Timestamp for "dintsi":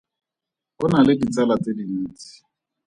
1.77-2.31